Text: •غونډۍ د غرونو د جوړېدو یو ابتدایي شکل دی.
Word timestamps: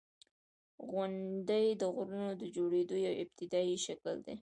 •غونډۍ 0.89 1.67
د 1.81 1.83
غرونو 1.95 2.31
د 2.41 2.43
جوړېدو 2.55 2.95
یو 3.05 3.13
ابتدایي 3.23 3.77
شکل 3.85 4.15
دی. 4.25 4.35